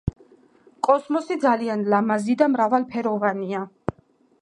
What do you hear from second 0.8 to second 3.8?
კოსმოსი ძალიან ლამაზი და მრავალფეროვანია